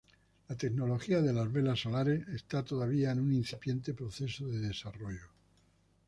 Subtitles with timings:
[0.47, 5.27] La tecnología de las velas solares está todavía en un incipiente proceso de desarrollo.